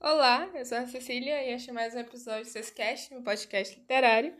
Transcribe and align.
Olá, 0.00 0.48
eu 0.54 0.64
sou 0.64 0.78
a 0.78 0.86
Cecília 0.86 1.42
e 1.42 1.52
este 1.54 1.70
é 1.70 1.72
mais 1.72 1.92
um 1.92 1.98
episódio 1.98 2.44
do 2.44 2.48
Sescast, 2.48 3.12
meu 3.12 3.20
podcast 3.20 3.76
literário. 3.76 4.32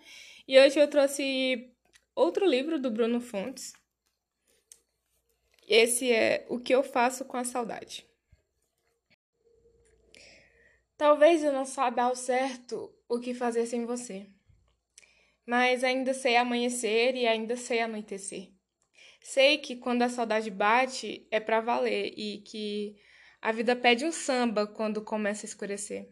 E 0.47 0.57
hoje 0.57 0.79
eu 0.79 0.89
trouxe 0.89 1.75
outro 2.15 2.47
livro 2.47 2.79
do 2.79 2.93
Bruno 2.93 3.21
Fontes. 3.21 3.73
Esse 5.67 6.13
é 6.13 6.47
O 6.49 6.61
que 6.61 6.73
eu 6.73 6.85
faço 6.85 7.25
com 7.25 7.37
a 7.37 7.43
saudade. 7.43 8.07
Talvez 10.97 11.43
eu 11.43 11.53
não 11.53 11.65
saiba 11.65 12.03
ao 12.03 12.15
certo 12.15 12.95
o 13.09 13.19
que 13.19 13.35
fazer 13.35 13.67
sem 13.67 13.85
você, 13.85 14.29
mas 15.45 15.83
ainda 15.83 16.15
sei 16.15 16.37
amanhecer 16.37 17.17
e 17.17 17.27
ainda 17.27 17.57
sei 17.57 17.81
anoitecer. 17.81 18.53
Sei 19.21 19.59
que 19.59 19.75
quando 19.75 20.03
a 20.03 20.09
saudade 20.09 20.53
bate 20.53 21.27
é 21.33 21.41
para 21.41 21.61
valer 21.61 22.15
e 22.17 22.43
que 22.43 22.97
a 23.41 23.53
vida 23.53 23.77
pede 23.77 24.05
um 24.05 24.13
samba 24.13 24.67
quando 24.67 25.03
começa 25.03 25.47
a 25.47 25.49
escurecer. 25.49 26.09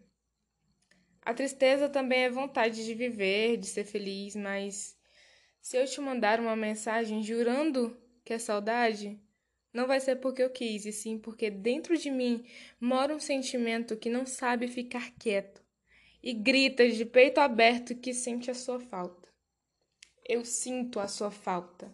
A 1.22 1.34
tristeza 1.34 1.88
também 1.88 2.20
é 2.20 2.30
vontade 2.30 2.84
de 2.84 2.94
viver, 2.94 3.56
de 3.56 3.66
ser 3.66 3.84
feliz, 3.84 4.36
mas 4.36 4.96
se 5.60 5.76
eu 5.76 5.84
te 5.84 6.00
mandar 6.00 6.38
uma 6.38 6.54
mensagem 6.54 7.22
jurando 7.22 8.00
que 8.24 8.32
é 8.32 8.38
saudade, 8.38 9.20
não 9.72 9.86
vai 9.86 10.00
ser 10.00 10.16
porque 10.16 10.42
eu 10.42 10.50
quis, 10.50 10.86
e 10.86 10.92
sim 10.92 11.18
porque 11.18 11.50
dentro 11.50 11.98
de 11.98 12.10
mim 12.10 12.46
mora 12.80 13.14
um 13.14 13.20
sentimento 13.20 13.96
que 13.96 14.08
não 14.08 14.24
sabe 14.24 14.68
ficar 14.68 15.10
quieto 15.18 15.60
e 16.22 16.32
grita 16.32 16.88
de 16.88 17.04
peito 17.04 17.38
aberto 17.38 17.94
que 17.94 18.14
sente 18.14 18.50
a 18.50 18.54
sua 18.54 18.80
falta. 18.80 19.28
Eu 20.24 20.44
sinto 20.44 20.98
a 20.98 21.06
sua 21.06 21.30
falta. 21.30 21.92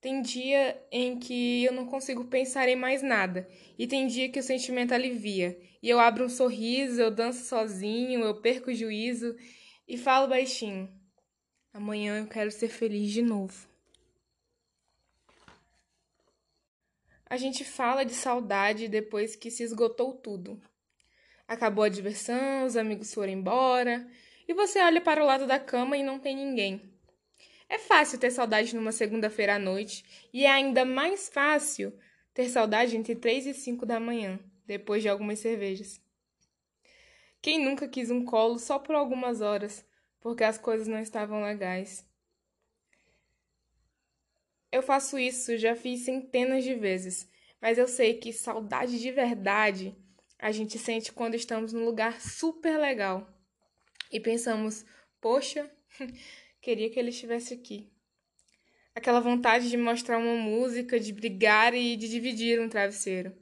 Tem 0.00 0.22
dia 0.22 0.82
em 0.90 1.18
que 1.18 1.62
eu 1.64 1.72
não 1.72 1.84
consigo 1.84 2.24
pensar 2.24 2.68
em 2.68 2.76
mais 2.76 3.02
nada, 3.02 3.46
e 3.78 3.86
tem 3.86 4.06
dia 4.06 4.30
que 4.30 4.38
o 4.38 4.42
sentimento 4.42 4.94
alivia, 4.94 5.60
e 5.82 5.90
eu 5.90 6.00
abro 6.00 6.24
um 6.24 6.28
sorriso, 6.28 7.00
eu 7.00 7.10
danço 7.10 7.44
sozinho, 7.44 8.20
eu 8.20 8.40
perco 8.40 8.70
o 8.70 8.74
juízo 8.74 9.36
e 9.86 9.98
falo 9.98 10.28
baixinho: 10.28 10.88
Amanhã 11.72 12.18
eu 12.18 12.26
quero 12.26 12.50
ser 12.50 12.68
feliz 12.68 13.12
de 13.12 13.20
novo. 13.20 13.68
A 17.26 17.36
gente 17.36 17.62
fala 17.62 18.02
de 18.02 18.14
saudade 18.14 18.88
depois 18.88 19.36
que 19.36 19.50
se 19.50 19.62
esgotou 19.62 20.14
tudo. 20.14 20.60
Acabou 21.46 21.84
a 21.84 21.88
diversão, 21.88 22.64
os 22.64 22.76
amigos 22.76 23.12
foram 23.12 23.32
embora, 23.32 24.08
e 24.48 24.54
você 24.54 24.80
olha 24.80 25.00
para 25.00 25.22
o 25.22 25.26
lado 25.26 25.46
da 25.46 25.60
cama 25.60 25.96
e 25.96 26.02
não 26.02 26.18
tem 26.18 26.34
ninguém. 26.34 26.90
É 27.70 27.78
fácil 27.78 28.18
ter 28.18 28.32
saudade 28.32 28.74
numa 28.74 28.90
segunda-feira 28.90 29.54
à 29.54 29.58
noite 29.58 30.04
e 30.32 30.44
é 30.44 30.50
ainda 30.50 30.84
mais 30.84 31.28
fácil 31.28 31.96
ter 32.34 32.48
saudade 32.48 32.96
entre 32.96 33.14
3 33.14 33.46
e 33.46 33.54
5 33.54 33.86
da 33.86 34.00
manhã, 34.00 34.40
depois 34.66 35.02
de 35.02 35.08
algumas 35.08 35.38
cervejas. 35.38 36.02
Quem 37.40 37.64
nunca 37.64 37.86
quis 37.86 38.10
um 38.10 38.24
colo 38.24 38.58
só 38.58 38.76
por 38.76 38.96
algumas 38.96 39.40
horas, 39.40 39.86
porque 40.20 40.42
as 40.42 40.58
coisas 40.58 40.88
não 40.88 40.98
estavam 40.98 41.44
legais? 41.44 42.04
Eu 44.72 44.82
faço 44.82 45.16
isso, 45.16 45.56
já 45.56 45.76
fiz 45.76 46.00
centenas 46.00 46.64
de 46.64 46.74
vezes, 46.74 47.30
mas 47.62 47.78
eu 47.78 47.86
sei 47.86 48.14
que 48.14 48.32
saudade 48.32 48.98
de 48.98 49.12
verdade 49.12 49.96
a 50.40 50.50
gente 50.50 50.76
sente 50.76 51.12
quando 51.12 51.36
estamos 51.36 51.72
num 51.72 51.84
lugar 51.84 52.20
super 52.20 52.76
legal 52.78 53.32
e 54.10 54.18
pensamos: 54.18 54.84
poxa, 55.20 55.70
Queria 56.60 56.90
que 56.90 56.98
ele 56.98 57.08
estivesse 57.08 57.54
aqui. 57.54 57.90
Aquela 58.94 59.20
vontade 59.20 59.70
de 59.70 59.76
mostrar 59.76 60.18
uma 60.18 60.34
música, 60.34 61.00
de 61.00 61.12
brigar 61.12 61.72
e 61.74 61.96
de 61.96 62.08
dividir 62.08 62.60
um 62.60 62.68
travesseiro. 62.68 63.32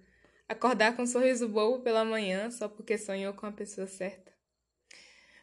Acordar 0.49 0.95
com 0.95 1.03
um 1.03 1.07
sorriso 1.07 1.49
bobo 1.49 1.83
pela 1.83 2.05
manhã 2.05 2.51
só 2.51 2.69
porque 2.69 2.97
sonhou 2.97 3.35
com 3.35 3.47
a 3.47 3.53
pessoa 3.53 3.87
certa. 3.89 4.33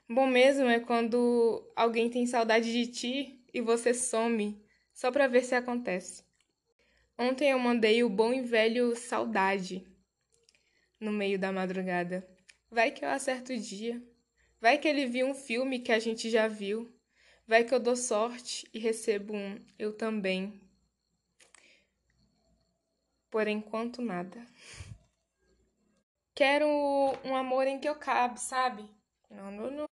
Bom 0.07 0.25
mesmo 0.25 0.67
é 0.67 0.79
quando 0.79 1.69
alguém 1.75 2.09
tem 2.09 2.25
saudade 2.25 2.71
de 2.71 2.87
ti 2.87 3.43
e 3.53 3.59
você 3.59 3.93
some 3.93 4.63
só 4.93 5.11
para 5.11 5.27
ver 5.27 5.43
se 5.43 5.53
acontece. 5.53 6.23
Ontem 7.17 7.51
eu 7.51 7.59
mandei 7.59 8.03
o 8.03 8.09
bom 8.09 8.33
e 8.33 8.41
velho 8.41 8.95
saudade 8.95 9.85
no 10.99 11.11
meio 11.11 11.37
da 11.37 11.51
madrugada. 11.51 12.25
Vai 12.71 12.91
que 12.91 13.03
eu 13.03 13.09
acerto 13.09 13.51
o 13.51 13.57
dia. 13.57 14.01
Vai 14.61 14.77
que 14.77 14.87
ele 14.87 15.05
viu 15.05 15.27
um 15.27 15.35
filme 15.35 15.79
que 15.79 15.91
a 15.91 15.99
gente 15.99 16.29
já 16.29 16.47
viu. 16.47 16.94
Vai 17.47 17.63
que 17.63 17.75
eu 17.75 17.79
dou 17.79 17.95
sorte 17.95 18.67
e 18.73 18.79
recebo 18.79 19.35
um 19.35 19.63
eu 19.77 19.93
também. 19.95 20.59
Por 23.29 23.47
enquanto, 23.47 24.01
nada. 24.01 24.43
Quero 26.33 26.67
um 27.23 27.35
amor 27.35 27.67
em 27.67 27.79
que 27.79 27.87
eu 27.87 27.95
cabe, 27.95 28.39
sabe? 28.41 28.89
Não, 29.29 29.51
não, 29.51 29.69
não. 29.69 29.85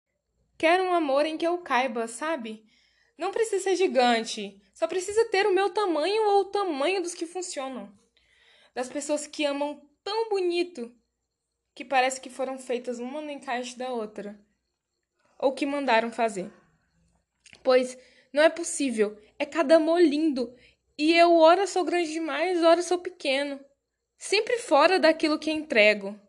Quero 0.57 0.83
um 0.83 0.93
amor 0.93 1.27
em 1.27 1.37
que 1.37 1.45
eu 1.45 1.59
caiba, 1.59 2.07
sabe? 2.07 2.65
Não 3.15 3.29
precisa 3.31 3.63
ser 3.63 3.75
gigante. 3.75 4.59
Só 4.73 4.87
precisa 4.87 5.29
ter 5.29 5.45
o 5.45 5.53
meu 5.53 5.69
tamanho 5.69 6.23
ou 6.29 6.41
o 6.41 6.45
tamanho 6.45 7.03
dos 7.03 7.13
que 7.13 7.27
funcionam. 7.27 7.93
Das 8.73 8.89
pessoas 8.89 9.27
que 9.27 9.45
amam 9.45 9.87
tão 10.03 10.27
bonito 10.27 10.91
que 11.75 11.85
parece 11.85 12.19
que 12.19 12.31
foram 12.31 12.57
feitas 12.57 12.97
uma 12.97 13.21
no 13.21 13.29
encaixe 13.29 13.77
da 13.77 13.91
outra. 13.91 14.39
Ou 15.37 15.53
que 15.53 15.67
mandaram 15.67 16.11
fazer 16.11 16.51
pois 17.61 17.97
não 18.31 18.41
é 18.41 18.49
possível. 18.49 19.17
É 19.37 19.45
cada 19.45 19.75
amor 19.75 20.01
lindo. 20.01 20.55
E 20.97 21.13
eu, 21.13 21.35
ora 21.35 21.67
sou 21.67 21.83
grande 21.83 22.11
demais, 22.11 22.63
ora 22.63 22.81
sou 22.81 22.97
pequeno. 22.97 23.59
Sempre 24.17 24.57
fora 24.59 24.99
daquilo 24.99 25.39
que 25.39 25.51
entrego. 25.51 26.19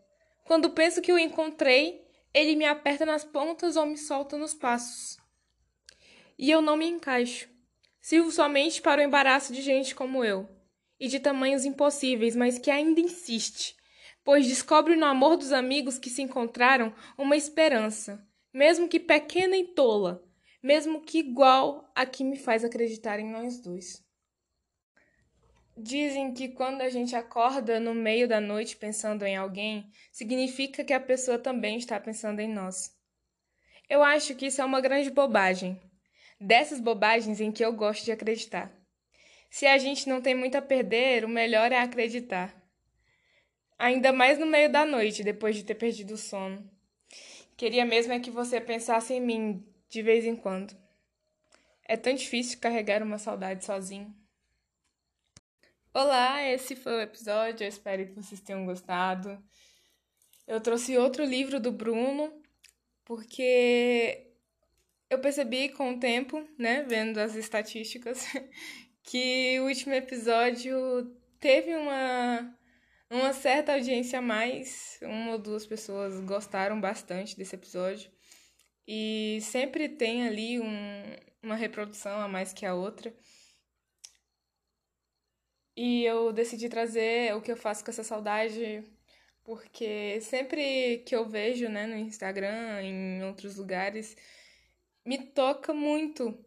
Quando 0.45 0.71
penso 0.71 1.01
que 1.01 1.13
o 1.13 1.19
encontrei, 1.19 2.05
ele 2.35 2.57
me 2.57 2.65
aperta 2.65 3.07
nas 3.07 3.25
pontas 3.25 3.77
ou 3.77 3.87
me 3.87 3.97
solta 3.97 4.37
nos 4.37 4.53
passos. 4.53 5.17
E 6.39 6.51
eu 6.51 6.61
não 6.61 6.77
me 6.77 6.87
encaixo. 6.87 7.49
Sirvo 8.01 8.31
somente 8.31 8.83
para 8.83 9.01
o 9.01 9.05
embaraço 9.05 9.53
de 9.53 9.63
gente 9.63 9.95
como 9.95 10.23
eu, 10.23 10.47
e 11.01 11.09
de 11.09 11.19
tamanhos 11.19 11.65
impossíveis, 11.65 12.37
mas 12.37 12.59
que 12.59 12.71
ainda 12.71 13.01
insiste, 13.01 13.75
pois 14.23 14.47
descobre 14.47 14.95
no 14.95 15.07
amor 15.07 15.39
dos 15.39 15.53
amigos 15.53 15.99
que 15.99 16.11
se 16.11 16.21
encontraram 16.21 16.93
uma 17.17 17.35
esperança, 17.35 18.23
mesmo 18.53 18.89
que 18.89 19.01
pequena 19.01 19.57
e 19.57 19.69
tola, 19.69 20.23
mesmo 20.65 21.03
que 21.03 21.19
igual 21.19 21.93
a 21.95 22.07
que 22.07 22.25
me 22.25 22.39
faz 22.39 22.65
acreditar 22.65 23.21
em 23.21 23.31
nós 23.31 23.61
dois. 23.61 24.03
Dizem 25.77 26.33
que 26.33 26.49
quando 26.49 26.81
a 26.81 26.89
gente 26.89 27.15
acorda 27.15 27.79
no 27.79 27.95
meio 27.95 28.27
da 28.27 28.41
noite 28.41 28.75
pensando 28.75 29.27
em 29.27 29.37
alguém, 29.37 29.87
significa 30.11 30.83
que 30.83 30.95
a 30.95 31.01
pessoa 31.01 31.39
também 31.39 31.77
está 31.77 32.01
pensando 32.01 32.41
em 32.41 32.49
nós. 32.49 32.97
Eu 33.91 34.03
acho 34.03 34.35
que 34.35 34.47
isso 34.47 34.63
é 34.63 34.65
uma 34.65 34.81
grande 34.81 35.11
bobagem. 35.11 35.79
Dessas 36.41 36.81
bobagens 36.81 37.43
em 37.43 37.53
que 37.53 37.63
eu 37.63 37.75
gosto 37.75 38.03
de 38.03 38.13
acreditar. 38.13 38.73
Se 39.51 39.67
a 39.67 39.77
gente 39.77 40.09
não 40.09 40.23
tem 40.23 40.35
muito 40.35 40.57
a 40.57 40.63
perder, 40.63 41.27
o 41.27 41.29
melhor 41.29 41.73
é 41.73 41.79
acreditar. 41.79 42.57
Ainda 43.79 44.15
mais 44.15 44.39
no 44.39 44.47
meio 44.47 44.73
da 44.73 44.87
noite, 44.87 45.23
depois 45.23 45.57
de 45.57 45.63
ter 45.63 45.75
perdido 45.75 46.15
o 46.15 46.17
sono. 46.17 46.67
Queria 47.55 47.85
mesmo 47.85 48.15
é 48.15 48.19
que 48.19 48.31
você 48.31 48.63
pensasse 48.63 49.13
em 49.13 49.21
mim 49.21 49.74
de 49.95 50.03
vez 50.03 50.25
em 50.25 50.35
quando. 50.35 50.77
É 51.87 51.97
tão 51.97 52.13
difícil 52.13 52.59
carregar 52.59 53.01
uma 53.01 53.17
saudade 53.17 53.65
sozinho. 53.65 54.13
Olá, 55.93 56.43
esse 56.43 56.75
foi 56.75 56.95
o 56.95 57.01
episódio, 57.01 57.63
eu 57.63 57.69
espero 57.69 58.05
que 58.05 58.15
vocês 58.15 58.41
tenham 58.41 58.67
gostado. 58.67 59.41
Eu 60.49 60.61
trouxe 60.61 60.99
outro 60.99 61.25
livro 61.25 61.61
do 61.61 61.71
Bruno, 61.71 62.43
porque 63.05 64.33
eu 65.09 65.21
percebi 65.21 65.69
com 65.69 65.93
o 65.93 66.01
tempo, 66.01 66.45
né, 66.59 66.83
vendo 66.89 67.19
as 67.19 67.37
estatísticas, 67.37 68.27
que 69.05 69.61
o 69.61 69.69
último 69.69 69.95
episódio 69.95 70.75
teve 71.39 71.73
uma, 71.77 72.59
uma 73.09 73.33
certa 73.33 73.75
audiência 73.75 74.19
a 74.19 74.23
mais. 74.23 74.99
Uma 75.03 75.33
ou 75.33 75.39
duas 75.39 75.65
pessoas 75.65 76.19
gostaram 76.23 76.81
bastante 76.81 77.37
desse 77.37 77.55
episódio. 77.55 78.11
E 78.87 79.39
sempre 79.43 79.89
tem 79.89 80.27
ali 80.27 80.61
um, 80.61 81.03
uma 81.43 81.55
reprodução 81.55 82.21
a 82.21 82.29
mais 82.29 82.53
que 82.53 82.67
a 82.67 82.75
outra. 82.75 83.15
E 85.77 86.05
eu 86.05 86.33
decidi 86.33 86.69
trazer 86.69 87.35
o 87.35 87.43
que 87.43 87.51
eu 87.51 87.57
faço 87.57 87.85
com 87.85 87.91
essa 87.91 88.05
saudade, 88.05 88.85
porque 89.43 90.21
sempre 90.21 90.99
que 91.07 91.15
eu 91.17 91.29
vejo, 91.29 91.69
né, 91.69 91.87
no 91.87 91.97
Instagram, 91.97 92.83
em 92.83 93.25
outros 93.25 93.57
lugares, 93.57 94.17
me 95.05 95.19
toca 95.19 95.75
muito. 95.75 96.39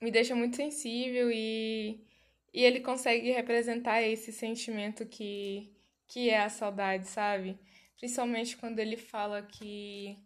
Me 0.00 0.10
deixa 0.10 0.34
muito 0.34 0.56
sensível 0.56 1.30
e, 1.32 2.04
e 2.52 2.62
ele 2.64 2.80
consegue 2.80 3.30
representar 3.32 4.02
esse 4.02 4.32
sentimento 4.32 5.06
que, 5.06 5.74
que 6.06 6.30
é 6.30 6.40
a 6.40 6.50
saudade, 6.50 7.08
sabe? 7.08 7.58
Principalmente 7.98 8.56
quando 8.56 8.78
ele 8.78 8.96
fala 8.96 9.42
que 9.42 10.18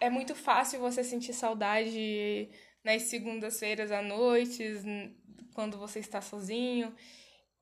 é 0.00 0.10
muito 0.10 0.34
fácil 0.34 0.80
você 0.80 1.02
sentir 1.02 1.32
saudade 1.32 2.48
nas 2.84 3.02
segundas-feiras 3.02 3.90
à 3.90 4.00
noite, 4.02 4.64
quando 5.54 5.78
você 5.78 5.98
está 5.98 6.20
sozinho. 6.20 6.94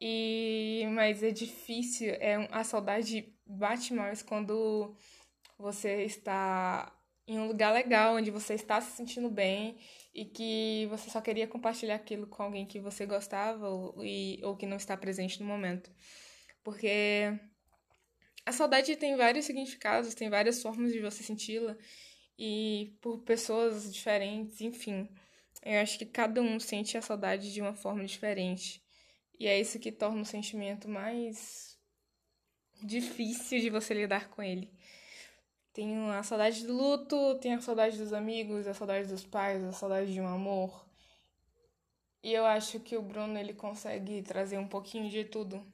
E 0.00 0.84
mas 0.90 1.22
é 1.22 1.30
difícil, 1.30 2.10
é 2.20 2.48
a 2.50 2.62
saudade 2.62 3.34
bate 3.46 3.94
mais 3.94 4.22
quando 4.22 4.94
você 5.58 6.04
está 6.04 6.92
em 7.26 7.38
um 7.38 7.48
lugar 7.48 7.72
legal, 7.72 8.14
onde 8.16 8.30
você 8.30 8.54
está 8.54 8.80
se 8.80 8.96
sentindo 8.96 9.30
bem 9.30 9.78
e 10.14 10.24
que 10.24 10.86
você 10.90 11.10
só 11.10 11.20
queria 11.20 11.48
compartilhar 11.48 11.96
aquilo 11.96 12.26
com 12.26 12.42
alguém 12.42 12.66
que 12.66 12.78
você 12.78 13.06
gostava 13.06 13.68
ou, 13.68 14.04
e, 14.04 14.38
ou 14.44 14.56
que 14.56 14.66
não 14.66 14.76
está 14.76 14.96
presente 14.96 15.40
no 15.40 15.46
momento. 15.46 15.90
Porque 16.62 17.32
a 18.44 18.52
saudade 18.52 18.94
tem 18.96 19.16
vários 19.16 19.46
significados, 19.46 20.14
tem 20.14 20.28
várias 20.28 20.62
formas 20.62 20.92
de 20.92 21.00
você 21.00 21.22
senti-la 21.22 21.76
e 22.38 22.96
por 23.00 23.18
pessoas 23.18 23.92
diferentes, 23.92 24.60
enfim. 24.60 25.08
Eu 25.62 25.80
acho 25.80 25.98
que 25.98 26.06
cada 26.06 26.40
um 26.40 26.60
sente 26.60 26.96
a 26.96 27.02
saudade 27.02 27.52
de 27.52 27.60
uma 27.60 27.74
forma 27.74 28.04
diferente. 28.04 28.82
E 29.38 29.46
é 29.46 29.60
isso 29.60 29.78
que 29.78 29.92
torna 29.92 30.22
o 30.22 30.24
sentimento 30.24 30.88
mais 30.88 31.78
difícil 32.82 33.60
de 33.60 33.70
você 33.70 33.94
lidar 33.94 34.28
com 34.28 34.42
ele. 34.42 34.70
Tenho 35.72 36.10
a 36.10 36.22
saudade 36.22 36.66
do 36.66 36.72
luto, 36.72 37.38
tenho 37.40 37.58
a 37.58 37.60
saudade 37.60 37.98
dos 37.98 38.12
amigos, 38.12 38.66
a 38.66 38.72
saudade 38.72 39.08
dos 39.08 39.26
pais, 39.26 39.62
a 39.62 39.72
saudade 39.72 40.12
de 40.12 40.20
um 40.20 40.26
amor. 40.26 40.86
E 42.22 42.32
eu 42.32 42.46
acho 42.46 42.80
que 42.80 42.96
o 42.96 43.02
Bruno 43.02 43.38
ele 43.38 43.52
consegue 43.52 44.22
trazer 44.22 44.58
um 44.58 44.66
pouquinho 44.66 45.10
de 45.10 45.24
tudo. 45.24 45.64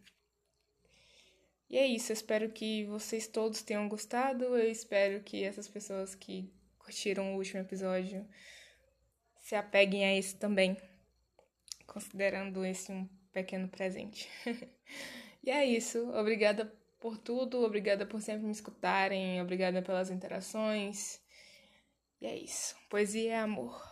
E 1.73 1.79
é 1.79 1.87
isso, 1.87 2.13
eu 2.13 2.15
espero 2.15 2.51
que 2.51 2.85
vocês 2.85 3.27
todos 3.27 3.63
tenham 3.63 3.89
gostado. 3.89 4.45
Eu 4.45 4.71
espero 4.71 5.23
que 5.23 5.43
essas 5.43 5.67
pessoas 5.67 6.15
que 6.15 6.53
curtiram 6.79 7.33
o 7.33 7.37
último 7.39 7.61
episódio 7.61 8.29
se 9.41 9.55
apeguem 9.55 10.05
a 10.05 10.15
esse 10.15 10.37
também, 10.37 10.77
considerando 11.87 12.63
esse 12.63 12.93
um 12.93 13.09
pequeno 13.33 13.69
presente. 13.69 14.29
e 15.43 15.51
é 15.51 15.65
isso. 15.65 16.11
Obrigada 16.11 16.71
por 17.01 17.17
tudo, 17.17 17.65
obrigada 17.65 18.05
por 18.05 18.21
sempre 18.21 18.45
me 18.45 18.53
escutarem, 18.53 19.41
obrigada 19.41 19.81
pelas 19.81 20.11
interações. 20.11 21.23
E 22.21 22.27
é 22.27 22.37
isso. 22.37 22.77
Poesia 22.91 23.33
é 23.33 23.39
amor. 23.39 23.92